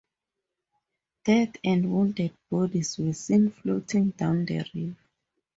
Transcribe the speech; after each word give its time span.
Dead 1.25 1.59
and 1.63 1.93
wounded 1.93 2.35
bodies 2.49 2.97
were 2.97 3.13
seen 3.13 3.51
floating 3.51 4.09
down 4.09 4.45
the 4.45 4.65
river. 4.73 4.97